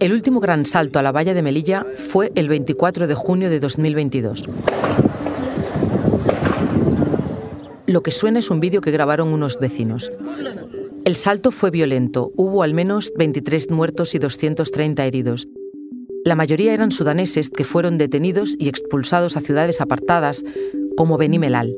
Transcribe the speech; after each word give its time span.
El 0.00 0.12
último 0.12 0.40
gran 0.40 0.66
salto 0.66 0.98
a 0.98 1.02
la 1.02 1.12
valla 1.12 1.34
de 1.34 1.42
Melilla 1.42 1.86
fue 1.94 2.32
el 2.34 2.48
24 2.48 3.06
de 3.06 3.14
junio 3.14 3.48
de 3.48 3.60
2022. 3.60 4.48
Lo 7.86 8.02
que 8.02 8.10
suena 8.10 8.40
es 8.40 8.50
un 8.50 8.58
vídeo 8.58 8.80
que 8.80 8.90
grabaron 8.90 9.32
unos 9.32 9.60
vecinos. 9.60 10.10
El 11.04 11.14
salto 11.14 11.52
fue 11.52 11.70
violento, 11.70 12.32
hubo 12.34 12.64
al 12.64 12.74
menos 12.74 13.12
23 13.16 13.70
muertos 13.70 14.16
y 14.16 14.18
230 14.18 15.04
heridos. 15.04 15.46
La 16.24 16.34
mayoría 16.34 16.74
eran 16.74 16.90
sudaneses 16.90 17.50
que 17.50 17.62
fueron 17.62 17.98
detenidos 17.98 18.56
y 18.58 18.68
expulsados 18.68 19.36
a 19.36 19.40
ciudades 19.40 19.80
apartadas 19.80 20.44
como 20.96 21.18
Benimelal. 21.18 21.76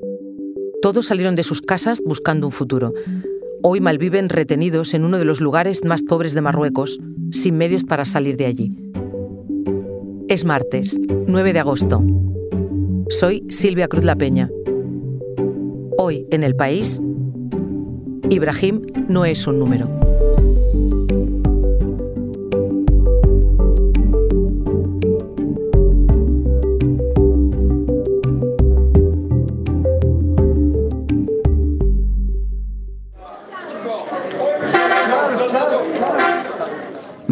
Todos 0.80 1.04
salieron 1.04 1.34
de 1.34 1.42
sus 1.42 1.60
casas 1.60 2.00
buscando 2.02 2.46
un 2.46 2.52
futuro. 2.52 2.94
Hoy 3.66 3.80
malviven 3.80 4.28
retenidos 4.28 4.92
en 4.92 5.06
uno 5.06 5.16
de 5.16 5.24
los 5.24 5.40
lugares 5.40 5.86
más 5.86 6.02
pobres 6.02 6.34
de 6.34 6.42
Marruecos, 6.42 7.00
sin 7.30 7.56
medios 7.56 7.84
para 7.84 8.04
salir 8.04 8.36
de 8.36 8.44
allí. 8.44 8.76
Es 10.28 10.44
martes, 10.44 11.00
9 11.26 11.54
de 11.54 11.58
agosto. 11.60 12.04
Soy 13.08 13.42
Silvia 13.48 13.88
Cruz 13.88 14.04
La 14.04 14.16
Peña. 14.16 14.50
Hoy 15.96 16.26
en 16.30 16.42
el 16.42 16.54
país, 16.54 17.00
Ibrahim 18.28 18.82
no 19.08 19.24
es 19.24 19.46
un 19.46 19.58
número. 19.58 20.03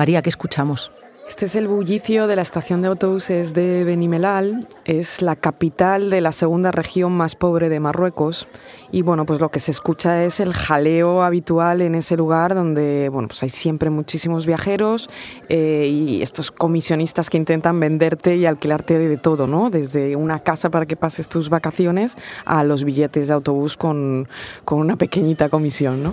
María, 0.03 0.21
¿qué 0.21 0.31
escuchamos? 0.31 0.91
Este 1.29 1.47
es 1.47 1.55
el 1.55 1.69
bullicio 1.69 2.27
de 2.27 2.35
la 2.35 2.43
estación 2.43 2.83
de 2.83 2.89
autobuses 2.89 3.55
de 3.55 3.85
Benimelal. 3.85 4.67
Es 4.85 5.23
la 5.23 5.37
capital 5.37 6.11
de 6.11 6.21
la 6.21 6.33
segunda 6.33 6.73
región 6.73 7.13
más 7.13 7.37
pobre 7.37 7.69
de 7.69 7.79
Marruecos. 7.79 8.49
Y 8.91 9.03
bueno, 9.03 9.25
pues 9.27 9.39
lo 9.39 9.53
que 9.53 9.61
se 9.61 9.71
escucha 9.71 10.25
es 10.25 10.41
el 10.41 10.55
jaleo 10.55 11.23
habitual 11.23 11.83
en 11.83 11.95
ese 11.95 12.17
lugar 12.17 12.57
donde 12.57 13.11
bueno, 13.13 13.29
pues 13.29 13.45
hay 13.45 13.49
siempre 13.49 13.91
muchísimos 13.91 14.45
viajeros 14.45 15.09
eh, 15.49 15.89
y 15.89 16.21
estos 16.21 16.51
comisionistas 16.51 17.31
que 17.31 17.37
intentan 17.37 17.79
venderte 17.79 18.35
y 18.35 18.45
alquilarte 18.45 18.99
de 18.99 19.17
todo, 19.19 19.47
¿no? 19.47 19.71
Desde 19.71 20.17
una 20.17 20.41
casa 20.41 20.69
para 20.69 20.85
que 20.87 20.97
pases 20.97 21.29
tus 21.29 21.49
vacaciones 21.49 22.17
a 22.45 22.65
los 22.65 22.83
billetes 22.83 23.29
de 23.29 23.35
autobús 23.35 23.77
con, 23.77 24.27
con 24.65 24.81
una 24.81 24.97
pequeñita 24.97 25.49
comisión, 25.49 26.03
¿no? 26.03 26.13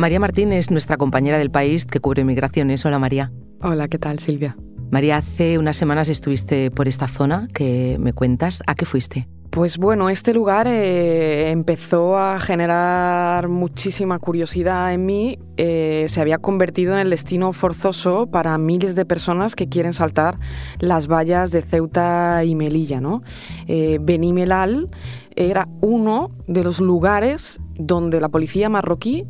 María 0.00 0.18
Martín 0.18 0.50
es 0.54 0.70
nuestra 0.70 0.96
compañera 0.96 1.36
del 1.36 1.50
país 1.50 1.84
que 1.84 2.00
cubre 2.00 2.24
migraciones. 2.24 2.86
Hola 2.86 2.98
María. 2.98 3.32
Hola, 3.60 3.86
¿qué 3.86 3.98
tal 3.98 4.18
Silvia? 4.18 4.56
María, 4.90 5.18
hace 5.18 5.58
unas 5.58 5.76
semanas 5.76 6.08
estuviste 6.08 6.70
por 6.70 6.88
esta 6.88 7.06
zona 7.06 7.48
que 7.52 7.98
me 8.00 8.14
cuentas. 8.14 8.62
¿A 8.66 8.74
qué 8.74 8.86
fuiste? 8.86 9.28
Pues 9.50 9.76
bueno, 9.76 10.08
este 10.08 10.32
lugar 10.32 10.66
eh, 10.68 11.50
empezó 11.50 12.16
a 12.16 12.40
generar 12.40 13.48
muchísima 13.48 14.18
curiosidad 14.18 14.94
en 14.94 15.04
mí. 15.04 15.38
Eh, 15.58 16.06
se 16.08 16.22
había 16.22 16.38
convertido 16.38 16.94
en 16.94 17.00
el 17.00 17.10
destino 17.10 17.52
forzoso 17.52 18.30
para 18.30 18.56
miles 18.56 18.94
de 18.94 19.04
personas 19.04 19.54
que 19.54 19.68
quieren 19.68 19.92
saltar 19.92 20.38
las 20.78 21.08
vallas 21.08 21.50
de 21.50 21.60
Ceuta 21.60 22.42
y 22.42 22.54
Melilla. 22.54 23.02
¿no? 23.02 23.22
Eh, 23.66 23.98
Benimelal 24.00 24.88
era 25.36 25.68
uno 25.82 26.30
de 26.46 26.64
los 26.64 26.80
lugares 26.80 27.60
donde 27.74 28.20
la 28.20 28.30
policía 28.30 28.70
marroquí 28.70 29.26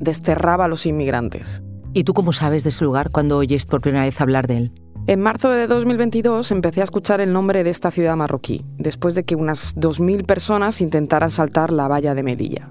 desterraba 0.00 0.66
a 0.66 0.68
los 0.68 0.86
inmigrantes. 0.86 1.62
¿Y 1.94 2.04
tú 2.04 2.14
cómo 2.14 2.32
sabes 2.32 2.64
de 2.64 2.70
ese 2.70 2.84
lugar 2.84 3.10
cuando 3.10 3.38
oyes 3.38 3.66
por 3.66 3.80
primera 3.80 4.04
vez 4.04 4.20
hablar 4.20 4.46
de 4.46 4.56
él? 4.58 4.72
En 5.06 5.20
marzo 5.20 5.48
de 5.48 5.66
2022 5.66 6.52
empecé 6.52 6.82
a 6.82 6.84
escuchar 6.84 7.22
el 7.22 7.32
nombre 7.32 7.64
de 7.64 7.70
esta 7.70 7.90
ciudad 7.90 8.14
marroquí, 8.14 8.64
después 8.76 9.14
de 9.14 9.24
que 9.24 9.36
unas 9.36 9.74
2.000 9.74 10.26
personas 10.26 10.82
intentaran 10.82 11.30
saltar 11.30 11.72
la 11.72 11.88
valla 11.88 12.14
de 12.14 12.22
Melilla. 12.22 12.68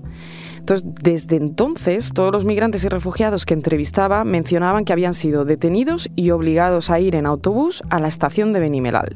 Entonces, 0.60 0.88
desde 1.02 1.38
entonces, 1.38 2.12
todos 2.14 2.32
los 2.32 2.46
migrantes 2.46 2.84
y 2.84 2.90
refugiados 2.90 3.46
que 3.46 3.54
entrevistaba 3.54 4.24
mencionaban 4.24 4.86
que 4.86 4.94
habían 4.94 5.14
sido 5.14 5.46
detenidos 5.46 6.10
y 6.16 6.30
obligados 6.32 6.90
a 6.90 7.00
ir 7.00 7.16
en 7.16 7.26
autobús 7.26 7.82
a 7.90 8.00
la 8.00 8.08
estación 8.08 8.54
de 8.54 8.60
Benimelal. 8.60 9.16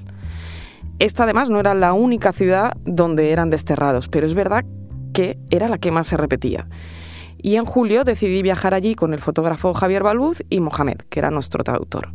Esta 0.98 1.26
además 1.26 1.50
no 1.50 1.60
era 1.60 1.74
la 1.74 1.94
única 1.94 2.32
ciudad 2.32 2.78
donde 2.86 3.32
eran 3.32 3.50
desterrados, 3.50 4.08
pero 4.08 4.26
es 4.26 4.34
verdad 4.34 4.66
que 5.14 5.38
era 5.50 5.68
la 5.68 5.78
que 5.78 5.92
más 5.92 6.08
se 6.08 6.18
repetía. 6.18 6.68
Y 7.42 7.56
en 7.56 7.66
julio 7.66 8.04
decidí 8.04 8.42
viajar 8.42 8.74
allí 8.74 8.94
con 8.96 9.14
el 9.14 9.20
fotógrafo 9.20 9.74
Javier 9.74 10.04
Balbuz 10.04 10.44
y 10.50 10.60
Mohamed, 10.60 10.98
que 11.10 11.20
era 11.20 11.32
nuestro 11.32 11.64
traductor. 11.64 12.14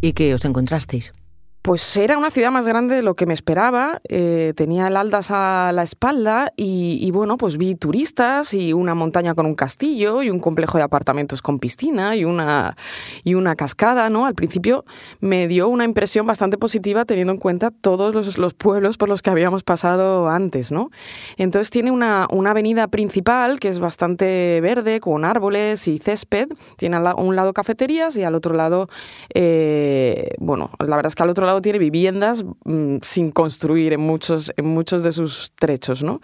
¿Y 0.00 0.12
qué 0.12 0.34
os 0.34 0.44
encontrasteis? 0.44 1.14
Pues 1.62 1.96
era 1.96 2.18
una 2.18 2.32
ciudad 2.32 2.50
más 2.50 2.66
grande 2.66 2.96
de 2.96 3.02
lo 3.02 3.14
que 3.14 3.24
me 3.24 3.34
esperaba, 3.34 4.00
eh, 4.08 4.52
tenía 4.56 4.88
el 4.88 4.96
Aldas 4.96 5.30
a 5.30 5.70
la 5.72 5.84
espalda 5.84 6.52
y, 6.56 7.08
bueno, 7.12 7.36
pues 7.36 7.56
vi 7.56 7.76
turistas 7.76 8.52
y 8.52 8.72
una 8.72 8.96
montaña 8.96 9.36
con 9.36 9.46
un 9.46 9.54
castillo 9.54 10.24
y 10.24 10.30
un 10.30 10.40
complejo 10.40 10.78
de 10.78 10.82
apartamentos 10.82 11.40
con 11.40 11.60
piscina 11.60 12.16
y 12.16 12.24
una, 12.24 12.76
y 13.22 13.34
una 13.34 13.54
cascada, 13.54 14.10
¿no? 14.10 14.26
Al 14.26 14.34
principio 14.34 14.84
me 15.20 15.46
dio 15.46 15.68
una 15.68 15.84
impresión 15.84 16.26
bastante 16.26 16.58
positiva 16.58 17.04
teniendo 17.04 17.32
en 17.32 17.38
cuenta 17.38 17.70
todos 17.70 18.12
los, 18.12 18.54
pueblos 18.54 18.98
por 18.98 19.08
los 19.08 19.22
que 19.22 19.30
habíamos 19.30 19.62
pasado 19.62 20.28
antes, 20.28 20.72
¿no? 20.72 20.90
Entonces 21.36 21.70
tiene 21.70 21.92
una, 21.92 22.26
una, 22.32 22.50
avenida 22.50 22.88
principal 22.88 23.60
que 23.60 23.68
es 23.68 23.78
bastante 23.78 24.58
verde, 24.60 24.98
con 24.98 25.24
árboles 25.24 25.86
y 25.86 25.98
césped, 25.98 26.48
tiene 26.76 26.96
a 26.96 27.14
un 27.14 27.36
lado 27.36 27.52
cafeterías 27.52 28.16
y 28.16 28.24
al 28.24 28.34
otro 28.34 28.52
lado, 28.52 28.88
eh, 29.32 30.30
bueno, 30.40 30.72
la 30.80 30.96
verdad 30.96 31.06
es 31.06 31.14
que 31.14 31.22
al 31.22 31.30
otro 31.30 31.46
lado 31.46 31.51
tiene 31.60 31.78
viviendas 31.78 32.44
mm, 32.64 32.98
sin 33.02 33.30
construir 33.30 33.92
en 33.92 34.00
muchos, 34.00 34.52
en 34.56 34.66
muchos 34.66 35.02
de 35.02 35.12
sus 35.12 35.52
trechos, 35.56 36.02
¿no? 36.02 36.20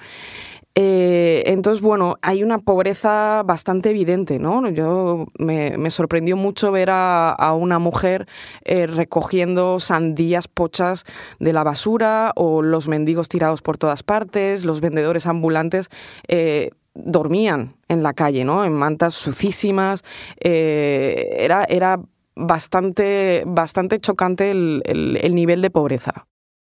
Eh, 0.81 1.43
entonces, 1.47 1.83
bueno, 1.83 2.19
hay 2.23 2.45
una 2.45 2.59
pobreza 2.59 3.43
bastante 3.45 3.91
evidente, 3.91 4.39
¿no? 4.39 4.69
Yo 4.71 5.27
me, 5.37 5.91
sorprendió 5.91 6.37
mucho 6.37 6.71
ver 6.71 6.91
a, 6.93 7.53
una 7.59 7.81
mujer 7.81 8.29
eh, 8.65 8.87
recogiendo 8.87 9.81
sandías 9.81 10.47
pochas 10.47 11.05
de 11.41 11.53
la 11.53 11.65
basura 11.65 12.31
o 12.37 12.63
los 12.63 12.87
mendigos 12.87 13.29
tirados 13.29 13.61
por 13.61 13.77
todas 13.77 14.05
partes, 14.05 14.65
los 14.65 14.81
vendedores 14.81 15.27
ambulantes. 15.27 15.89
Eh, 16.29 16.71
dormían 16.95 17.75
en 17.89 18.05
la 18.05 18.13
calle, 18.13 18.45
¿no? 18.45 18.65
En 18.65 18.73
mantas 18.73 19.15
sucísimas. 19.15 20.05
era, 20.41 21.65
era 21.69 22.01
bastante, 22.39 23.43
bastante 23.47 23.99
chocante 24.01 24.51
el, 24.51 25.35
nivel 25.35 25.61
de 25.61 25.71
pobreza. 25.71 26.27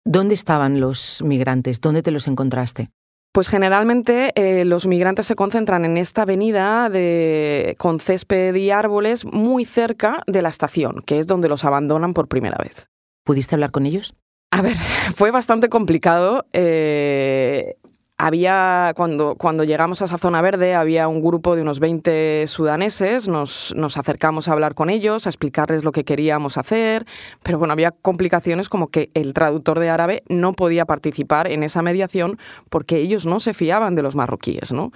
¿Dónde 0.05 0.33
estaban 0.33 0.79
los 0.79 1.21
migrantes? 1.23 1.81
¿Dónde 1.81 2.01
te 2.01 2.11
los 2.11 2.27
encontraste? 2.27 2.89
Pues 3.33 3.49
generalmente 3.49 4.31
eh, 4.35 4.65
los 4.65 4.87
migrantes 4.87 5.27
se 5.27 5.35
concentran 5.35 5.85
en 5.85 5.97
esta 5.97 6.23
avenida 6.23 6.89
de, 6.89 7.75
con 7.77 7.99
césped 7.99 8.55
y 8.55 8.71
árboles 8.71 9.25
muy 9.25 9.65
cerca 9.65 10.23
de 10.25 10.41
la 10.41 10.49
estación, 10.49 11.03
que 11.05 11.19
es 11.19 11.27
donde 11.27 11.49
los 11.49 11.65
abandonan 11.65 12.13
por 12.13 12.27
primera 12.27 12.57
vez. 12.57 12.87
¿Pudiste 13.23 13.53
hablar 13.53 13.71
con 13.71 13.85
ellos? 13.85 14.15
A 14.51 14.61
ver, 14.61 14.75
fue 15.15 15.31
bastante 15.31 15.69
complicado. 15.69 16.47
Eh, 16.53 17.75
había, 18.19 18.93
cuando, 18.95 19.35
cuando 19.35 19.63
llegamos 19.63 20.01
a 20.01 20.05
esa 20.05 20.17
zona 20.17 20.41
verde, 20.41 20.73
había 20.73 21.07
un 21.07 21.21
grupo 21.21 21.55
de 21.55 21.61
unos 21.61 21.79
20 21.79 22.45
sudaneses, 22.47 23.27
nos, 23.27 23.73
nos, 23.75 23.95
acercamos 23.95 24.47
a 24.47 24.53
hablar 24.53 24.73
con 24.73 24.89
ellos, 24.89 25.27
a 25.27 25.29
explicarles 25.29 25.83
lo 25.83 25.91
que 25.91 26.03
queríamos 26.03 26.57
hacer, 26.57 27.05
pero 27.43 27.59
bueno, 27.59 27.73
había 27.73 27.91
complicaciones 27.91 28.69
como 28.69 28.87
que 28.87 29.11
el 29.13 29.33
traductor 29.33 29.79
de 29.79 29.89
árabe 29.89 30.23
no 30.29 30.53
podía 30.53 30.85
participar 30.85 31.51
en 31.51 31.61
esa 31.61 31.83
mediación 31.83 32.39
porque 32.69 32.97
ellos 32.97 33.27
no 33.27 33.39
se 33.39 33.53
fiaban 33.53 33.93
de 33.93 34.01
los 34.01 34.15
marroquíes, 34.15 34.71
¿no? 34.71 34.91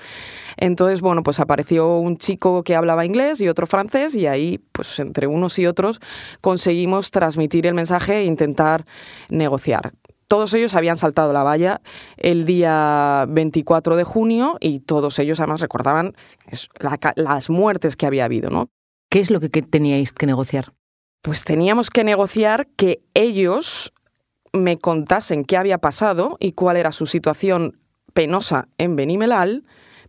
Entonces, 0.58 1.02
bueno, 1.02 1.22
pues 1.22 1.40
apareció 1.40 1.98
un 1.98 2.18
chico 2.18 2.64
que 2.64 2.76
hablaba 2.76 3.06
inglés 3.06 3.40
y 3.40 3.48
otro 3.48 3.68
francés 3.68 4.16
y 4.16 4.26
ahí, 4.26 4.60
pues 4.72 5.00
entre 5.00 5.28
unos 5.28 5.60
y 5.60 5.68
otros, 5.68 6.02
conseguimos 6.42 7.12
transmitir 7.12 7.68
el 7.68 7.76
mensaje 7.76 8.18
e 8.18 8.24
intentar 8.26 8.86
negociar 9.30 9.92
todos 10.32 10.54
ellos 10.54 10.76
habían 10.76 10.98
saltado 10.98 11.34
la 11.34 11.44
valla 11.44 11.82
el 12.16 12.46
día 12.46 13.26
24 13.28 13.98
de 13.98 14.06
junio 14.06 14.56
y 14.62 14.80
todos 14.80 15.20
ellos 15.20 15.42
además 15.42 15.60
recordaban 15.60 16.16
las 17.18 17.50
muertes 17.50 17.98
que 17.98 18.06
había 18.06 18.24
habido, 18.24 18.50
¿no? 18.50 18.70
¿Qué 19.10 19.20
es 19.20 19.30
lo 19.30 19.42
que, 19.42 19.50
teníais 19.50 20.14
que 20.14 20.26
negociar? 20.28 20.72
Pues 21.22 21.44
teníamos 21.44 21.90
que 21.90 22.06
negociar 22.06 22.68
que 22.78 23.02
ellos 23.14 23.92
me 24.54 24.78
contasen 24.78 25.44
qué 25.44 25.58
había 25.58 25.80
pasado 25.80 26.38
y 26.40 26.54
cuál 26.54 26.78
era 26.78 26.94
su 26.94 27.08
situación 27.08 27.82
penosa 28.14 28.70
en 28.78 28.96
Benimelal, 28.96 29.66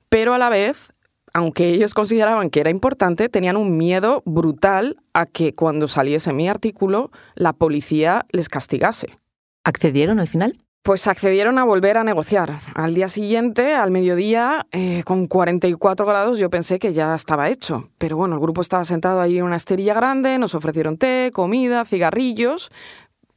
pero 0.09 0.35
a 0.35 0.39
la 0.39 0.51
vez, 0.51 0.93
aunque 1.33 1.71
ellos 1.71 1.95
consideraban 1.95 2.51
que 2.51 2.61
era 2.61 2.71
importante, 2.71 3.29
tenían 3.29 3.57
un 3.57 3.77
miedo 3.77 4.23
brutal 4.25 5.03
a 5.15 5.27
que 5.27 5.57
cuando 5.57 5.89
saliese 5.89 6.33
mi 6.33 6.49
artículo 6.49 7.11
la 7.35 7.53
policía 7.55 8.25
les 8.31 8.49
castigase. 8.49 9.19
¿Accedieron 9.65 10.19
al 10.19 10.29
final? 10.29 10.59
Pues 10.83 11.07
accedieron 11.07 11.59
a 11.59 11.65
volver 11.65 11.97
a 11.97 12.03
negociar. 12.03 12.59
Al 12.75 12.95
día 12.95 13.09
siguiente, 13.09 13.75
al 13.75 13.93
mediodía, 13.93 14.67
eh, 14.73 15.05
con 15.05 15.29
44 15.29 16.05
grados, 16.05 16.39
yo 16.39 16.51
pensé 16.51 16.81
que 16.81 16.93
ya 16.93 17.15
estaba 17.15 17.49
hecho. 17.49 17.89
Pero 17.99 18.17
bueno, 18.17 18.35
el 18.35 18.41
grupo 18.41 18.61
estaba 18.61 18.85
sentado 18.85 19.21
ahí 19.21 19.39
en 19.39 19.45
una 19.45 19.55
esterilla 19.55 19.95
grande, 19.95 20.39
nos 20.39 20.57
ofrecieron 20.57 20.99
té, 20.99 21.31
comida, 21.33 21.85
cigarrillos. 21.85 22.73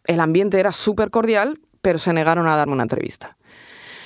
El 0.06 0.22
ambiente 0.22 0.60
era 0.60 0.72
súper 0.72 1.12
cordial, 1.12 1.60
pero 1.82 2.00
se 2.00 2.14
negaron 2.14 2.48
a 2.48 2.56
darme 2.56 2.74
una 2.74 2.84
entrevista. 2.84 3.38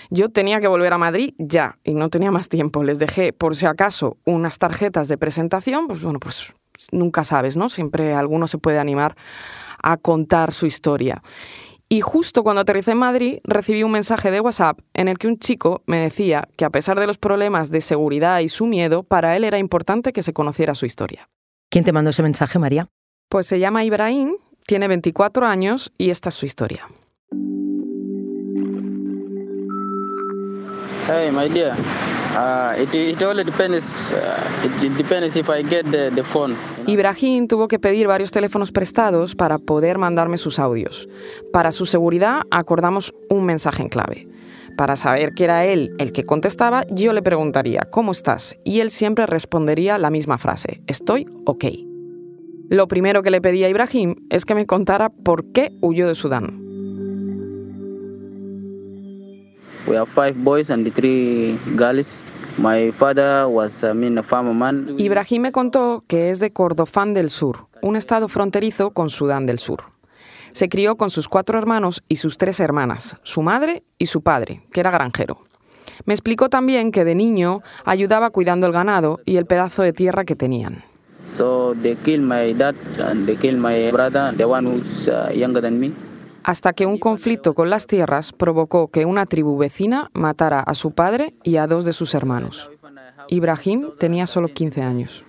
Yo 0.09 0.29
tenía 0.29 0.59
que 0.59 0.67
volver 0.67 0.91
a 0.91 0.97
Madrid 0.97 1.33
ya 1.37 1.77
y 1.85 1.93
no 1.93 2.09
tenía 2.09 2.31
más 2.31 2.49
tiempo. 2.49 2.83
Les 2.83 2.99
dejé, 2.99 3.31
por 3.31 3.55
si 3.55 3.67
acaso, 3.67 4.17
unas 4.25 4.57
tarjetas 4.57 5.07
de 5.07 5.17
presentación. 5.17 5.87
Pues 5.87 6.01
bueno, 6.01 6.19
pues 6.19 6.51
nunca 6.91 7.23
sabes, 7.23 7.55
¿no? 7.55 7.69
Siempre 7.69 8.13
alguno 8.13 8.47
se 8.47 8.57
puede 8.57 8.79
animar 8.79 9.15
a 9.81 9.95
contar 9.95 10.51
su 10.51 10.65
historia. 10.65 11.21
Y 11.91 12.01
justo 12.01 12.43
cuando 12.43 12.61
aterricé 12.61 12.91
en 12.91 12.99
Madrid 12.99 13.39
recibí 13.43 13.81
un 13.81 13.91
mensaje 13.91 14.29
de 14.29 14.39
WhatsApp 14.39 14.79
en 14.93 15.07
el 15.07 15.17
que 15.17 15.27
un 15.27 15.39
chico 15.39 15.81
me 15.87 15.99
decía 15.99 16.47
que 16.55 16.63
a 16.63 16.69
pesar 16.69 16.99
de 16.99 17.07
los 17.07 17.17
problemas 17.17 17.71
de 17.71 17.81
seguridad 17.81 18.41
y 18.41 18.47
su 18.47 18.67
miedo, 18.67 19.01
para 19.01 19.35
él 19.35 19.43
era 19.43 19.57
importante 19.57 20.13
que 20.13 20.21
se 20.21 20.31
conociera 20.31 20.75
su 20.75 20.85
historia. 20.85 21.29
¿Quién 21.71 21.83
te 21.83 21.91
mandó 21.91 22.11
ese 22.11 22.21
mensaje, 22.21 22.59
María? 22.59 22.89
Pues 23.27 23.47
se 23.47 23.57
llama 23.57 23.83
Ibrahim, 23.83 24.35
tiene 24.67 24.87
24 24.87 25.47
años 25.47 25.91
y 25.97 26.11
esta 26.11 26.29
es 26.29 26.35
su 26.35 26.45
historia. 26.45 26.87
Hey, 31.07 31.31
my 31.31 31.49
dear. 31.49 31.75
Ibrahim 36.87 37.47
tuvo 37.47 37.67
que 37.67 37.79
pedir 37.79 38.07
varios 38.07 38.31
teléfonos 38.31 38.71
prestados 38.71 39.35
para 39.35 39.57
poder 39.57 39.97
mandarme 39.97 40.37
sus 40.37 40.59
audios. 40.59 41.07
Para 41.51 41.71
su 41.71 41.85
seguridad 41.85 42.41
acordamos 42.51 43.13
un 43.29 43.45
mensaje 43.45 43.81
en 43.81 43.89
clave. 43.89 44.27
Para 44.77 44.95
saber 44.95 45.33
que 45.33 45.43
era 45.43 45.65
él 45.65 45.93
el 45.97 46.11
que 46.11 46.23
contestaba, 46.23 46.85
yo 46.89 47.11
le 47.13 47.21
preguntaría, 47.21 47.87
¿cómo 47.91 48.11
estás? 48.11 48.57
Y 48.63 48.79
él 48.79 48.91
siempre 48.91 49.25
respondería 49.25 49.97
la 49.97 50.09
misma 50.09 50.37
frase, 50.37 50.81
estoy 50.87 51.27
ok. 51.45 51.65
Lo 52.69 52.87
primero 52.87 53.23
que 53.23 53.31
le 53.31 53.41
pedí 53.41 53.63
a 53.63 53.69
Ibrahim 53.69 54.15
es 54.29 54.45
que 54.45 54.55
me 54.55 54.67
contara 54.67 55.09
por 55.09 55.51
qué 55.51 55.71
huyó 55.81 56.07
de 56.07 56.15
Sudán. 56.15 56.68
We 59.89 59.95
have 59.95 60.07
five 60.07 60.35
boys 60.35 60.69
and 60.69 60.87
three 60.93 61.57
girls. 61.75 62.21
My 62.59 62.91
father 62.91 63.47
was, 63.47 63.83
I 63.83 63.93
mean, 63.93 64.19
a 64.19 64.23
farmer 64.23 64.53
man. 64.53 64.95
Ibrahim 64.99 65.41
me 65.41 65.51
contó 65.51 66.03
que 66.07 66.29
es 66.29 66.39
de 66.39 66.51
Cordofán 66.51 67.15
del 67.15 67.31
Sur, 67.31 67.65
un 67.81 67.95
estado 67.95 68.27
fronterizo 68.27 68.91
con 68.91 69.09
Sudán 69.09 69.47
del 69.47 69.57
Sur. 69.57 69.85
Se 70.51 70.69
crió 70.69 70.95
con 70.95 71.09
sus 71.09 71.27
cuatro 71.27 71.57
hermanos 71.57 72.03
y 72.07 72.17
sus 72.17 72.37
tres 72.37 72.59
hermanas, 72.59 73.17
su 73.23 73.41
madre 73.41 73.81
y 73.97 74.05
su 74.05 74.21
padre, 74.21 74.61
que 74.71 74.81
era 74.81 74.91
granjero. 74.91 75.39
Me 76.05 76.13
explicó 76.13 76.49
también 76.49 76.91
que 76.91 77.03
de 77.03 77.15
niño 77.15 77.63
ayudaba 77.83 78.29
cuidando 78.29 78.67
el 78.67 78.73
ganado 78.73 79.19
y 79.25 79.37
el 79.37 79.47
pedazo 79.47 79.81
de 79.81 79.93
tierra 79.93 80.23
que 80.23 80.35
tenían. 80.35 80.83
So 81.25 81.73
they 81.81 81.95
killed 81.95 82.27
my 82.27 82.53
dad 82.53 82.75
and 83.03 83.25
they 83.25 83.35
killed 83.35 83.59
my 83.59 83.89
brother, 83.91 84.31
the 84.37 84.45
one 84.45 84.67
who's 84.67 85.07
uh, 85.07 85.31
younger 85.33 85.61
than 85.61 85.79
me 85.79 85.91
hasta 86.43 86.73
que 86.73 86.85
un 86.85 86.97
conflicto 86.97 87.53
con 87.53 87.69
las 87.69 87.87
tierras 87.87 88.33
provocó 88.33 88.89
que 88.89 89.05
una 89.05 89.25
tribu 89.25 89.57
vecina 89.57 90.09
matara 90.13 90.59
a 90.59 90.73
su 90.73 90.91
padre 90.91 91.35
y 91.43 91.57
a 91.57 91.67
dos 91.67 91.85
de 91.85 91.93
sus 91.93 92.13
hermanos. 92.13 92.69
Ibrahim 93.27 93.91
tenía 93.99 94.27
solo 94.27 94.47
15 94.53 94.81
años. 94.81 95.23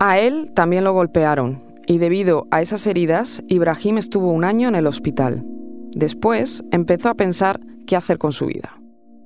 A 0.00 0.18
él 0.18 0.52
también 0.54 0.84
lo 0.84 0.92
golpearon 0.92 1.62
y 1.86 1.98
debido 1.98 2.46
a 2.50 2.62
esas 2.62 2.86
heridas, 2.86 3.42
Ibrahim 3.48 3.98
estuvo 3.98 4.30
un 4.32 4.44
año 4.44 4.68
en 4.68 4.74
el 4.74 4.86
hospital. 4.86 5.44
Después 5.92 6.64
empezó 6.72 7.08
a 7.08 7.14
pensar 7.14 7.60
qué 7.86 7.96
hacer 7.96 8.18
con 8.18 8.32
su 8.32 8.46
vida. 8.46 8.80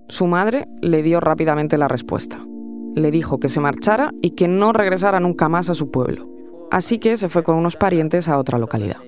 Su 0.09 0.27
madre 0.27 0.67
le 0.81 1.03
dio 1.03 1.21
rápidamente 1.21 1.79
la 1.79 1.89
respuesta 1.89 2.48
le 2.99 3.11
dijo 3.11 3.39
que 3.39 3.49
se 3.49 3.61
marchara 3.61 4.13
y 4.23 4.31
que 4.31 4.49
no 4.49 4.73
regresara 4.73 5.21
nunca 5.21 5.49
más 5.49 5.71
a 5.71 5.75
su 5.75 5.91
pueblo. 5.91 6.29
Así 6.71 6.99
que 6.99 7.17
se 7.17 7.29
fue 7.29 7.43
con 7.43 7.57
unos 7.57 7.77
parientes 7.77 8.29
a 8.29 8.39
otra 8.39 8.59
localidad. 8.59 8.99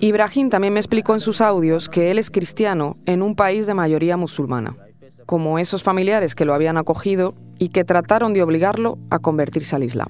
Ibrahim 0.00 0.50
también 0.50 0.72
me 0.72 0.80
explicó 0.80 1.14
en 1.14 1.20
sus 1.20 1.40
audios 1.40 1.88
que 1.88 2.10
él 2.10 2.18
es 2.18 2.30
cristiano 2.30 2.96
en 3.06 3.22
un 3.22 3.34
país 3.34 3.66
de 3.66 3.74
mayoría 3.74 4.16
musulmana, 4.16 4.76
como 5.26 5.58
esos 5.58 5.82
familiares 5.82 6.34
que 6.34 6.44
lo 6.44 6.54
habían 6.54 6.76
acogido 6.76 7.34
y 7.58 7.70
que 7.70 7.84
trataron 7.84 8.32
de 8.32 8.42
obligarlo 8.42 8.98
a 9.10 9.18
convertirse 9.18 9.74
al 9.74 9.82
Islam. 9.82 10.08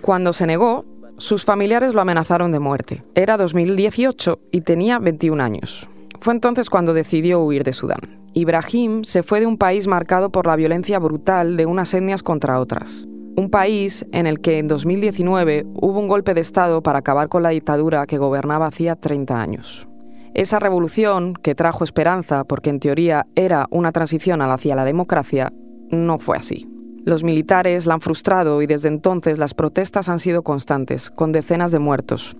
Cuando 0.00 0.32
se 0.32 0.46
negó, 0.46 0.84
sus 1.18 1.44
familiares 1.44 1.94
lo 1.94 2.00
amenazaron 2.00 2.52
de 2.52 2.58
muerte. 2.58 3.04
Era 3.14 3.36
2018 3.36 4.40
y 4.50 4.62
tenía 4.62 4.98
21 4.98 5.42
años. 5.42 5.88
Fue 6.20 6.32
entonces 6.32 6.70
cuando 6.70 6.94
decidió 6.94 7.40
huir 7.40 7.64
de 7.64 7.72
Sudán. 7.72 8.22
Ibrahim 8.34 9.04
se 9.04 9.22
fue 9.22 9.40
de 9.40 9.46
un 9.46 9.58
país 9.58 9.86
marcado 9.86 10.30
por 10.30 10.46
la 10.46 10.56
violencia 10.56 10.98
brutal 10.98 11.56
de 11.56 11.66
unas 11.66 11.92
etnias 11.92 12.22
contra 12.22 12.60
otras. 12.60 13.06
Un 13.36 13.50
país 13.50 14.06
en 14.12 14.26
el 14.26 14.40
que 14.40 14.58
en 14.58 14.68
2019 14.68 15.64
hubo 15.74 15.98
un 15.98 16.08
golpe 16.08 16.34
de 16.34 16.40
Estado 16.40 16.82
para 16.82 17.00
acabar 17.00 17.28
con 17.28 17.42
la 17.42 17.50
dictadura 17.50 18.06
que 18.06 18.18
gobernaba 18.18 18.66
hacía 18.66 18.96
30 18.96 19.40
años. 19.40 19.88
Esa 20.34 20.58
revolución, 20.58 21.34
que 21.34 21.54
trajo 21.54 21.84
esperanza 21.84 22.44
porque 22.44 22.70
en 22.70 22.80
teoría 22.80 23.26
era 23.34 23.66
una 23.70 23.92
transición 23.92 24.40
hacia 24.40 24.74
la 24.74 24.84
democracia, 24.84 25.52
no 25.90 26.18
fue 26.18 26.38
así. 26.38 26.71
Los 27.04 27.24
militares 27.24 27.86
la 27.86 27.94
han 27.94 28.00
frustrado 28.00 28.62
y 28.62 28.66
desde 28.66 28.88
entonces 28.88 29.38
las 29.38 29.54
protestas 29.54 30.08
han 30.08 30.18
sido 30.18 30.42
constantes, 30.42 31.10
con 31.10 31.32
decenas 31.32 31.72
de 31.72 31.80
muertos, 31.80 32.36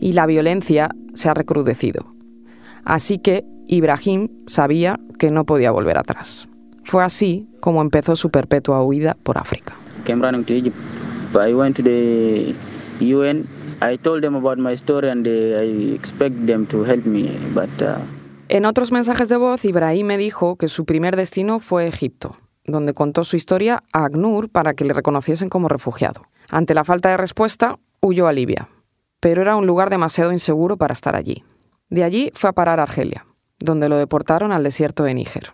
y 0.00 0.12
la 0.12 0.26
violencia 0.26 0.90
se 1.14 1.28
ha 1.28 1.34
recrudecido. 1.34 2.14
Así 2.84 3.18
que 3.18 3.44
Ibrahim 3.68 4.28
sabía 4.46 5.00
que 5.18 5.30
no 5.30 5.44
podía 5.44 5.70
volver 5.70 5.98
atrás. 5.98 6.48
Fue 6.84 7.02
así 7.02 7.48
como 7.60 7.80
empezó 7.80 8.14
su 8.14 8.30
perpetua 8.30 8.82
huida 8.82 9.16
por 9.22 9.38
África. 9.38 9.74
En 18.48 18.64
otros 18.64 18.92
mensajes 18.92 19.28
de 19.28 19.36
voz, 19.36 19.64
Ibrahim 19.64 20.06
me 20.06 20.18
dijo 20.18 20.56
que 20.56 20.68
su 20.68 20.84
primer 20.84 21.16
destino 21.16 21.58
fue 21.58 21.88
Egipto, 21.88 22.36
donde 22.66 22.94
contó 22.94 23.24
su 23.24 23.36
historia 23.36 23.82
a 23.92 24.04
ACNUR 24.04 24.48
para 24.48 24.74
que 24.74 24.84
le 24.84 24.92
reconociesen 24.92 25.48
como 25.48 25.68
refugiado. 25.68 26.22
Ante 26.48 26.74
la 26.74 26.84
falta 26.84 27.08
de 27.08 27.16
respuesta, 27.16 27.78
huyó 28.00 28.26
a 28.26 28.32
Libia, 28.32 28.68
pero 29.20 29.42
era 29.42 29.56
un 29.56 29.66
lugar 29.66 29.90
demasiado 29.90 30.32
inseguro 30.32 30.76
para 30.76 30.92
estar 30.92 31.16
allí. 31.16 31.44
De 31.88 32.04
allí 32.04 32.30
fue 32.34 32.50
a 32.50 32.52
parar 32.52 32.80
a 32.80 32.84
Argelia, 32.84 33.26
donde 33.58 33.88
lo 33.88 33.96
deportaron 33.96 34.52
al 34.52 34.62
desierto 34.62 35.04
de 35.04 35.14
Níger. 35.14 35.52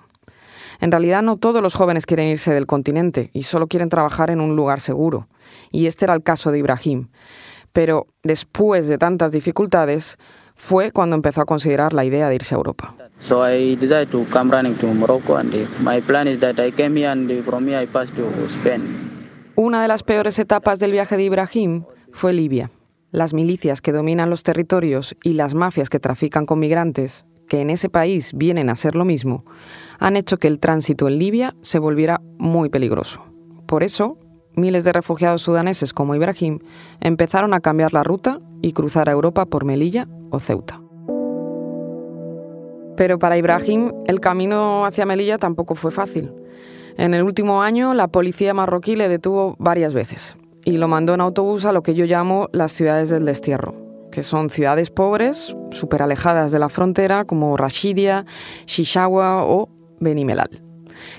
En 0.80 0.90
realidad 0.90 1.22
no 1.22 1.36
todos 1.36 1.62
los 1.62 1.74
jóvenes 1.74 2.06
quieren 2.06 2.28
irse 2.28 2.52
del 2.52 2.66
continente 2.66 3.30
y 3.32 3.42
solo 3.42 3.68
quieren 3.68 3.88
trabajar 3.88 4.30
en 4.30 4.40
un 4.40 4.56
lugar 4.56 4.80
seguro, 4.80 5.28
y 5.70 5.86
este 5.86 6.06
era 6.06 6.14
el 6.14 6.22
caso 6.22 6.50
de 6.50 6.58
Ibrahim. 6.58 7.08
Pero 7.72 8.08
después 8.22 8.88
de 8.88 8.98
tantas 8.98 9.32
dificultades, 9.32 10.18
fue 10.62 10.92
cuando 10.92 11.16
empezó 11.16 11.40
a 11.40 11.44
considerar 11.44 11.92
la 11.92 12.04
idea 12.04 12.28
de 12.28 12.36
irse 12.36 12.54
a 12.54 12.58
Europa. 12.58 12.94
Una 19.56 19.82
de 19.82 19.88
las 19.88 20.04
peores 20.04 20.38
etapas 20.38 20.78
del 20.78 20.92
viaje 20.92 21.16
de 21.16 21.24
Ibrahim 21.24 21.82
fue 22.12 22.32
Libia. 22.32 22.70
Las 23.10 23.34
milicias 23.34 23.80
que 23.80 23.90
dominan 23.90 24.30
los 24.30 24.44
territorios 24.44 25.16
y 25.24 25.32
las 25.32 25.54
mafias 25.54 25.90
que 25.90 25.98
trafican 25.98 26.46
con 26.46 26.60
migrantes, 26.60 27.24
que 27.48 27.60
en 27.60 27.68
ese 27.68 27.88
país 27.88 28.30
vienen 28.32 28.70
a 28.70 28.76
ser 28.76 28.94
lo 28.94 29.04
mismo, 29.04 29.44
han 29.98 30.16
hecho 30.16 30.38
que 30.38 30.46
el 30.46 30.60
tránsito 30.60 31.08
en 31.08 31.18
Libia 31.18 31.56
se 31.62 31.80
volviera 31.80 32.20
muy 32.38 32.68
peligroso. 32.68 33.26
Por 33.66 33.82
eso, 33.82 34.16
miles 34.54 34.84
de 34.84 34.92
refugiados 34.92 35.42
sudaneses 35.42 35.92
como 35.92 36.14
Ibrahim 36.14 36.60
empezaron 37.00 37.52
a 37.52 37.58
cambiar 37.58 37.92
la 37.92 38.04
ruta 38.04 38.38
y 38.62 38.72
cruzar 38.74 39.08
a 39.08 39.12
Europa 39.12 39.44
por 39.44 39.64
Melilla 39.64 40.06
o 40.32 40.40
Ceuta. 40.40 40.80
Pero 42.96 43.18
para 43.18 43.36
Ibrahim 43.36 43.92
el 44.06 44.20
camino 44.20 44.84
hacia 44.84 45.06
Melilla 45.06 45.38
tampoco 45.38 45.74
fue 45.74 45.90
fácil. 45.90 46.32
En 46.96 47.14
el 47.14 47.22
último 47.22 47.62
año 47.62 47.94
la 47.94 48.08
policía 48.08 48.52
marroquí 48.54 48.96
le 48.96 49.08
detuvo 49.08 49.56
varias 49.58 49.94
veces 49.94 50.36
y 50.64 50.76
lo 50.76 50.88
mandó 50.88 51.14
en 51.14 51.20
autobús 51.20 51.64
a 51.64 51.72
lo 51.72 51.82
que 51.82 51.94
yo 51.94 52.04
llamo 52.04 52.48
las 52.52 52.72
ciudades 52.72 53.10
del 53.10 53.24
destierro, 53.24 53.74
que 54.10 54.22
son 54.22 54.50
ciudades 54.50 54.90
pobres, 54.90 55.56
súper 55.70 56.02
alejadas 56.02 56.52
de 56.52 56.58
la 56.58 56.68
frontera, 56.68 57.24
como 57.24 57.56
Rashidia, 57.56 58.26
Shishawa 58.66 59.44
o 59.44 59.68
Benimelal, 60.00 60.62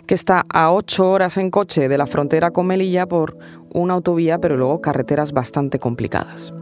que 0.05 0.13
está 0.13 0.45
a 0.49 0.71
ocho 0.71 1.09
horas 1.09 1.37
en 1.37 1.49
coche 1.49 1.89
de 1.89 1.97
la 1.97 2.07
frontera 2.07 2.51
con 2.51 2.67
Melilla 2.67 3.07
por 3.07 3.37
una 3.73 3.95
autovía, 3.95 4.39
pero 4.39 4.55
luego 4.55 4.79
carreteras 4.81 5.33
bastante 5.33 5.79
complicadas. 5.79 6.53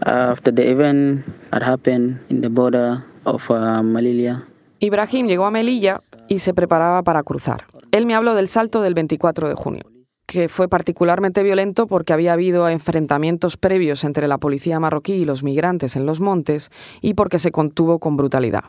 After 0.00 0.52
the 0.52 0.70
event 0.70 1.24
that 1.50 1.62
happened 1.62 2.20
in 2.28 2.40
the 2.40 2.48
border, 2.48 3.02
of 3.24 3.50
uh, 3.50 3.82
Melilla. 3.82 4.42
Ibrahim 4.80 5.26
llegó 5.26 5.46
a 5.46 5.50
Melilla 5.50 5.96
y 6.28 6.38
se 6.38 6.54
preparaba 6.54 7.02
para 7.02 7.22
cruzar. 7.22 7.64
Él 7.90 8.06
me 8.06 8.14
habló 8.14 8.34
del 8.34 8.48
salto 8.48 8.82
del 8.82 8.94
24 8.94 9.48
de 9.48 9.54
junio, 9.54 9.82
que 10.26 10.48
fue 10.48 10.68
particularmente 10.68 11.42
violento 11.42 11.86
porque 11.86 12.12
había 12.12 12.32
habido 12.32 12.68
enfrentamientos 12.68 13.56
previos 13.56 14.04
entre 14.04 14.28
la 14.28 14.38
policía 14.38 14.80
marroquí 14.80 15.14
y 15.14 15.24
los 15.24 15.42
migrantes 15.42 15.96
en 15.96 16.06
los 16.06 16.20
montes 16.20 16.70
y 17.00 17.14
porque 17.14 17.38
se 17.38 17.50
contuvo 17.50 17.98
con 17.98 18.16
brutalidad. 18.16 18.64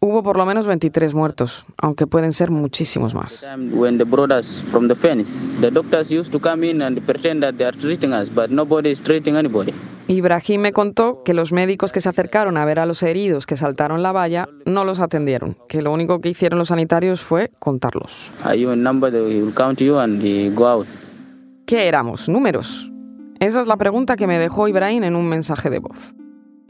Hubo 0.00 0.22
por 0.22 0.36
lo 0.36 0.46
menos 0.46 0.68
23 0.68 1.12
muertos, 1.12 1.66
aunque 1.76 2.06
pueden 2.06 2.32
ser 2.32 2.52
muchísimos 2.52 3.14
más. 3.14 3.44
Ibrahim 10.10 10.62
me 10.62 10.72
contó 10.72 11.22
que 11.22 11.34
los 11.34 11.52
médicos 11.52 11.92
que 11.92 12.00
se 12.00 12.08
acercaron 12.08 12.56
a 12.56 12.64
ver 12.64 12.78
a 12.78 12.86
los 12.86 13.02
heridos 13.02 13.44
que 13.44 13.58
saltaron 13.58 14.02
la 14.02 14.10
valla 14.10 14.48
no 14.64 14.84
los 14.84 15.00
atendieron, 15.00 15.58
que 15.68 15.82
lo 15.82 15.92
único 15.92 16.22
que 16.22 16.30
hicieron 16.30 16.58
los 16.58 16.68
sanitarios 16.68 17.20
fue 17.20 17.50
contarlos. 17.58 18.32
¿Qué 21.66 21.88
éramos? 21.88 22.30
¿Números? 22.30 22.90
Esa 23.38 23.60
es 23.60 23.66
la 23.66 23.76
pregunta 23.76 24.16
que 24.16 24.26
me 24.26 24.38
dejó 24.38 24.66
Ibrahim 24.66 25.04
en 25.04 25.14
un 25.14 25.28
mensaje 25.28 25.68
de 25.68 25.78
voz. 25.78 26.14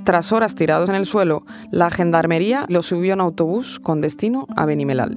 Tras 0.03 0.33
horas 0.33 0.57
tirados 0.57 0.89
en 0.89 0.97
el 0.97 1.07
suelo, 1.07 1.45
la 1.71 1.91
gendarmería 1.91 2.67
lo 2.69 2.83
subió 2.83 3.13
en 3.13 3.21
autobús 3.21 3.79
con 3.79 4.01
destino 4.01 4.47
a 4.57 4.67
Benimelal. 4.67 5.17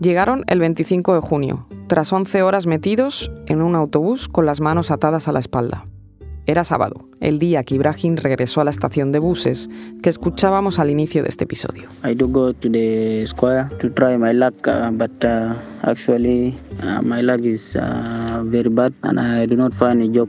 Llegaron 0.00 0.44
el 0.46 0.60
25 0.60 1.14
de 1.14 1.20
junio, 1.20 1.66
tras 1.90 2.12
11 2.12 2.42
horas 2.42 2.68
metidos 2.68 3.32
en 3.46 3.62
un 3.62 3.74
autobús 3.74 4.28
con 4.28 4.46
las 4.46 4.60
manos 4.60 4.92
atadas 4.92 5.26
a 5.26 5.32
la 5.32 5.40
espalda. 5.40 5.86
Era 6.46 6.62
sábado, 6.62 7.08
el 7.18 7.40
día 7.40 7.64
que 7.64 7.74
Ibrahim 7.74 8.14
regresó 8.14 8.60
a 8.60 8.64
la 8.64 8.70
estación 8.70 9.10
de 9.10 9.18
buses 9.18 9.68
que 10.00 10.08
escuchábamos 10.08 10.78
al 10.78 10.88
inicio 10.90 11.24
de 11.24 11.28
este 11.28 11.42
episodio. 11.42 11.88
I 12.04 12.14
do 12.14 12.28
go 12.28 12.54
to 12.54 12.70
the 12.70 13.24
square 13.26 13.68
to 13.80 13.90
try 13.90 14.16
my 14.16 14.32
luck, 14.32 14.54
but 14.92 15.24
actually 15.82 16.56
my 17.02 17.22
luck 17.22 17.40
is 17.40 17.76
very 18.44 18.68
bad 18.68 18.92
and 19.02 19.18
I 19.18 19.46
do 19.48 19.56
not 19.56 19.74
find 19.74 20.00
a 20.00 20.06
job. 20.16 20.28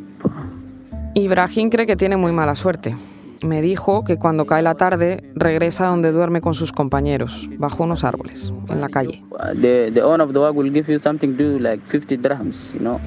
Ibrahim 1.14 1.70
cree 1.70 1.86
que 1.86 1.96
tiene 1.96 2.18
muy 2.18 2.32
mala 2.32 2.56
suerte. 2.56 2.96
Me 3.44 3.62
dijo 3.62 4.04
que 4.04 4.18
cuando 4.18 4.46
cae 4.46 4.62
la 4.62 4.76
tarde 4.76 5.32
regresa 5.36 5.88
donde 5.88 6.12
duerme 6.12 6.42
con 6.42 6.54
sus 6.54 6.72
compañeros, 6.72 7.50
bajo 7.58 7.84
unos 7.84 8.04
árboles, 8.04 8.54
en 8.70 8.82
la 8.82 8.90
calle. 8.90 9.24
The, 9.60 9.92
the 9.92 10.04
owner 10.04 10.24
of 10.24 10.34
the 10.34 10.40
work 10.40 10.56
will 10.56 10.72
give 10.72 10.92
you 10.92 11.00
something 11.00 11.36
to 11.38 11.58
like 11.60 11.84
50 11.84 12.18
dirhams, 12.18 12.74
you 12.74 12.80
know, 12.80 13.00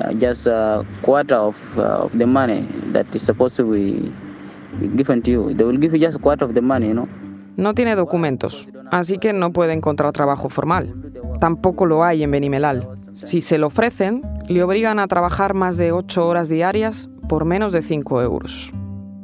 uh, 0.00 0.12
just 0.18 0.46
a 0.46 0.82
quarter 1.00 1.36
of, 1.36 1.56
uh, 1.78 2.04
of 2.04 2.12
the 2.18 2.26
money 2.26 2.66
that 2.92 3.06
is 3.14 3.22
supposed 3.22 3.56
to 3.56 3.64
be 3.64 4.12
given 4.94 5.22
to 5.22 5.30
you. 5.30 5.54
They 5.54 5.64
will 5.64 5.78
give 5.78 5.94
you 5.94 6.00
just 6.00 6.18
a 6.18 6.20
quarter 6.20 6.44
of 6.44 6.54
the 6.54 6.62
money, 6.62 6.88
you 6.88 6.94
know. 6.94 7.08
No 7.56 7.74
tiene 7.74 7.96
documentos, 7.96 8.68
así 8.90 9.18
que 9.18 9.32
no 9.32 9.52
puede 9.52 9.72
encontrar 9.72 10.12
trabajo 10.12 10.48
formal. 10.48 10.94
Tampoco 11.40 11.86
lo 11.86 12.04
hay 12.04 12.22
en 12.22 12.30
Benimelal. 12.30 12.88
Si 13.14 13.40
se 13.40 13.58
lo 13.58 13.66
ofrecen, 13.66 14.22
le 14.48 14.62
obligan 14.62 14.98
a 14.98 15.08
trabajar 15.08 15.54
más 15.54 15.76
de 15.76 15.92
8 15.92 16.26
horas 16.26 16.48
diarias 16.48 17.08
por 17.28 17.44
menos 17.44 17.72
de 17.72 17.82
5 17.82 18.22
euros. 18.22 18.70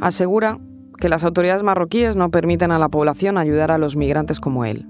Asegura 0.00 0.58
que 0.98 1.08
las 1.08 1.24
autoridades 1.24 1.62
marroquíes 1.62 2.16
no 2.16 2.30
permiten 2.30 2.70
a 2.72 2.78
la 2.78 2.88
población 2.88 3.38
ayudar 3.38 3.70
a 3.70 3.78
los 3.78 3.96
migrantes 3.96 4.40
como 4.40 4.64
él. 4.64 4.86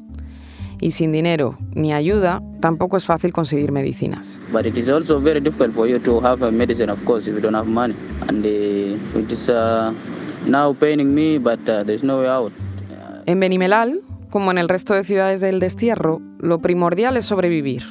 Y 0.81 0.93
sin 0.93 1.13
dinero 1.13 1.59
ni 1.75 1.93
ayuda, 1.93 2.43
tampoco 2.61 2.97
es 2.97 3.05
fácil 3.05 3.33
conseguir 3.33 3.73
medicinas. 3.73 4.39
But 4.53 4.67
it 4.67 4.77
is 4.77 4.89
also 4.89 5.21
very 5.21 5.41
difficult 5.41 5.75
for 5.75 5.89
you 5.89 5.99
to 5.99 6.21
have 6.21 6.47
a 6.47 6.51
medicine, 6.51 6.91
of 6.91 7.03
course, 7.05 7.29
if 7.29 7.35
you 7.35 7.43
don't 7.43 7.57
have 7.57 7.69
money. 7.69 7.95
And 8.29 8.45
it 8.45 9.33
is 9.33 9.51
now 10.47 10.73
paining 10.75 11.15
me, 11.15 11.39
but 11.39 11.59
there's 11.65 12.05
no 12.05 12.21
way 12.21 12.29
out. 12.29 12.53
En 13.27 13.41
Benimelal, 13.41 14.01
como 14.31 14.51
en 14.51 14.59
el 14.59 14.69
resto 14.69 14.95
de 14.95 15.05
ciudades 15.05 15.41
del 15.41 15.59
destierro, 15.59 16.21
lo 16.39 16.61
primordial 16.61 17.17
es 17.17 17.27
sobrevivir. 17.27 17.83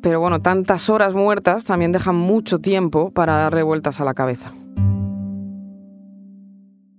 Pero 0.00 0.20
bueno, 0.20 0.38
tantas 0.38 0.88
horas 0.88 1.14
muertas 1.14 1.64
también 1.64 1.90
dejan 1.90 2.14
mucho 2.14 2.60
tiempo 2.60 3.10
para 3.10 3.36
darle 3.36 3.64
vueltas 3.64 4.00
a 4.00 4.04
la 4.04 4.14
cabeza. 4.14 4.52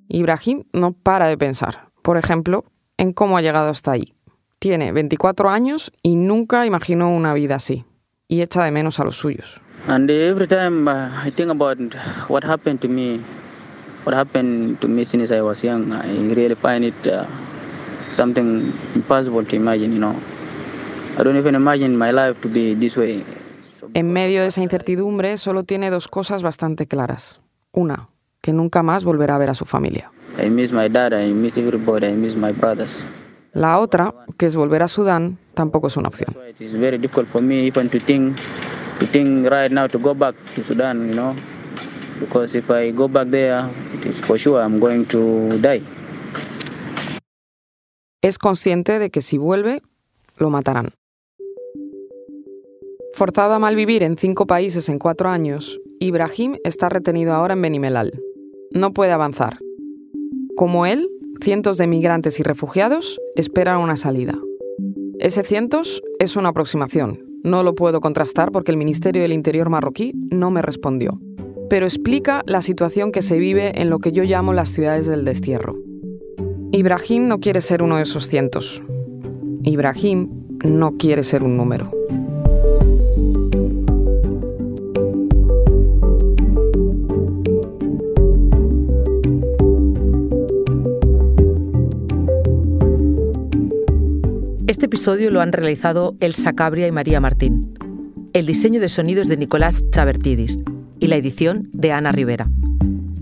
Ibrahim 0.09 0.63
no 0.73 0.93
para 0.93 1.27
de 1.27 1.37
pensar, 1.37 1.89
por 2.01 2.17
ejemplo, 2.17 2.65
en 2.97 3.13
cómo 3.13 3.37
ha 3.37 3.41
llegado 3.41 3.69
hasta 3.69 3.91
ahí. 3.91 4.13
Tiene 4.59 4.91
24 4.91 5.49
años 5.49 5.91
y 6.01 6.15
nunca 6.15 6.65
imaginó 6.65 7.09
una 7.09 7.33
vida 7.33 7.55
así. 7.55 7.85
Y 8.27 8.41
echa 8.41 8.63
de 8.63 8.71
menos 8.71 8.99
a 8.99 9.03
los 9.03 9.15
suyos. 9.17 9.61
And 9.87 10.09
every 10.09 10.47
time 10.47 10.89
uh, 10.89 11.09
I 11.25 11.31
think 11.31 11.49
about 11.49 11.77
what 12.27 12.43
happened 12.43 12.81
to 12.81 12.89
me, 12.89 13.21
what 14.05 14.13
happened 14.13 14.79
to 14.81 14.87
me 14.87 15.05
since 15.05 15.33
I 15.33 15.41
was 15.41 15.63
young, 15.63 15.93
I 15.93 16.33
really 16.33 16.55
find 16.55 16.83
it 16.83 17.07
uh, 17.07 17.25
something 18.09 18.73
impossible 18.95 19.45
to 19.45 19.55
imagine, 19.55 19.93
you 19.93 19.99
know. 19.99 20.15
I 21.17 21.23
don't 21.23 21.37
even 21.37 21.55
imagine 21.55 21.97
my 21.97 22.11
life 22.11 22.41
to 22.41 22.49
be 22.49 22.75
this 22.75 22.97
way. 22.97 23.23
En 23.93 24.11
medio 24.11 24.41
de 24.41 24.47
esa 24.47 24.61
incertidumbre 24.61 25.37
solo 25.37 25.63
tiene 25.63 25.89
dos 25.89 26.07
cosas 26.07 26.43
bastante 26.43 26.87
claras. 26.87 27.39
Una, 27.71 28.09
que 28.47 28.53
nunca 28.53 28.81
más 28.81 29.03
volverá 29.03 29.35
a 29.35 29.37
ver 29.39 29.49
a 29.49 29.53
su 29.53 29.65
familia. 29.65 30.09
I 30.41 30.49
miss 30.49 30.71
my 30.71 30.87
dad, 30.87 31.11
I 31.11 31.33
miss 31.33 31.57
everybody, 31.57 32.07
I 32.07 32.13
miss 32.13 32.33
my 32.33 32.53
brothers. 32.53 33.05
La 33.51 33.77
otra, 33.77 34.15
que 34.37 34.45
es 34.45 34.55
volver 34.55 34.83
a 34.83 34.87
Sudán, 34.87 35.37
tampoco 35.53 35.87
es 35.87 35.97
una 35.97 36.07
opción. 36.07 36.31
So 36.31 36.47
it 36.47 36.61
is 36.61 36.73
very 36.79 36.97
difficult 36.97 37.27
for 37.27 37.41
me 37.41 37.67
even 37.67 37.89
to 37.89 37.99
think, 37.99 38.37
to 39.01 39.05
think 39.07 39.49
right 39.49 39.69
now 39.69 39.89
to 39.89 39.99
go 39.99 40.15
back 40.15 40.33
to 40.55 40.63
Sudan, 40.63 41.09
you 41.09 41.13
know, 41.13 41.35
because 42.21 42.57
if 42.57 42.71
I 42.71 42.91
go 42.91 43.09
back 43.09 43.27
there, 43.31 43.65
it 43.93 44.05
is 44.05 44.21
for 44.21 44.39
sure 44.39 44.63
I'm 44.63 44.79
going 44.79 45.03
to 45.07 45.49
die. 45.59 45.83
Es 48.21 48.37
consciente 48.37 48.97
de 48.97 49.09
que 49.09 49.21
si 49.21 49.37
vuelve, 49.37 49.81
lo 50.37 50.49
matarán. 50.49 50.91
Forzado 53.11 53.55
a 53.55 53.59
malvivir 53.59 54.03
en 54.03 54.17
cinco 54.17 54.47
países 54.47 54.87
en 54.87 54.99
cuatro 54.99 55.27
años, 55.27 55.81
Ibrahim 55.99 56.55
está 56.63 56.87
retenido 56.87 57.33
ahora 57.33 57.55
en 57.55 57.61
Benimelal. 57.61 58.21
No 58.71 58.93
puede 58.93 59.11
avanzar. 59.11 59.59
Como 60.55 60.85
él, 60.85 61.09
cientos 61.41 61.77
de 61.77 61.87
migrantes 61.87 62.39
y 62.39 62.43
refugiados 62.43 63.19
esperan 63.35 63.79
una 63.79 63.97
salida. 63.97 64.37
Ese 65.19 65.43
cientos 65.43 66.01
es 66.19 66.35
una 66.35 66.49
aproximación. 66.49 67.23
No 67.43 67.63
lo 67.63 67.75
puedo 67.75 68.01
contrastar 68.01 68.51
porque 68.51 68.71
el 68.71 68.77
Ministerio 68.77 69.21
del 69.21 69.33
Interior 69.33 69.69
marroquí 69.69 70.13
no 70.31 70.51
me 70.51 70.61
respondió. 70.61 71.19
Pero 71.69 71.85
explica 71.85 72.43
la 72.45 72.61
situación 72.61 73.11
que 73.11 73.21
se 73.21 73.37
vive 73.39 73.81
en 73.81 73.89
lo 73.89 73.99
que 73.99 74.11
yo 74.11 74.23
llamo 74.23 74.53
las 74.53 74.69
ciudades 74.69 75.07
del 75.07 75.25
destierro. 75.25 75.75
Ibrahim 76.71 77.27
no 77.27 77.39
quiere 77.39 77.61
ser 77.61 77.81
uno 77.81 77.97
de 77.97 78.03
esos 78.03 78.27
cientos. 78.27 78.81
Ibrahim 79.63 80.29
no 80.63 80.97
quiere 80.97 81.23
ser 81.23 81.43
un 81.43 81.57
número. 81.57 81.96
Episodio 94.87 95.31
lo 95.31 95.41
han 95.41 95.51
realizado 95.51 96.15
Elsa 96.21 96.53
Cabria 96.53 96.87
y 96.87 96.93
María 96.93 97.19
Martín. 97.19 97.77
El 98.31 98.45
diseño 98.45 98.79
de 98.79 98.87
sonido 98.87 99.21
es 99.21 99.27
de 99.27 99.35
Nicolás 99.35 99.83
Chabertidis 99.91 100.61
y 100.97 101.07
la 101.07 101.17
edición 101.17 101.69
de 101.73 101.91
Ana 101.91 102.13
Rivera. 102.13 102.49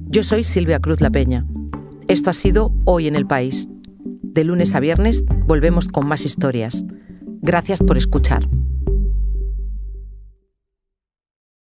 Yo 0.08 0.22
soy 0.22 0.44
Silvia 0.44 0.80
Cruz 0.80 1.02
La 1.02 1.10
Peña. 1.10 1.44
Esto 2.08 2.30
ha 2.30 2.34
sido 2.34 2.72
Hoy 2.86 3.08
en 3.08 3.16
el 3.16 3.26
País. 3.26 3.68
De 4.22 4.44
lunes 4.44 4.76
a 4.76 4.80
viernes 4.80 5.26
volvemos 5.48 5.88
con 5.88 6.08
más 6.08 6.24
historias. 6.24 6.86
Gracias 7.42 7.82
por 7.82 7.98
escuchar. 7.98 8.48